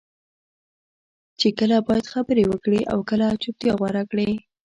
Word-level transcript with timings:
چې 1.39 1.47
کله 1.59 1.77
باید 1.87 2.11
خبرې 2.13 2.43
وکړې 2.47 2.81
او 2.91 2.99
کله 3.09 3.27
چپتیا 3.43 3.73
غوره 3.79 4.03
کړې. 4.11 4.29